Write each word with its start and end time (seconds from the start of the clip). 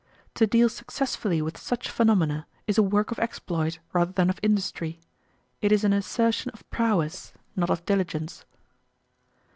To 0.33 0.47
deal 0.47 0.67
successfully 0.67 1.43
with 1.43 1.59
such 1.59 1.87
phenomena 1.87 2.47
is 2.65 2.79
a 2.79 2.81
work 2.81 3.11
of 3.11 3.19
exploit 3.19 3.77
rather 3.93 4.11
than 4.11 4.31
of 4.31 4.39
industry. 4.41 4.99
It 5.61 5.71
is 5.71 5.83
an 5.83 5.93
assertion 5.93 6.49
of 6.55 6.67
prowess, 6.71 7.33
not 7.55 7.69
of 7.69 7.85
diligence. 7.85 8.43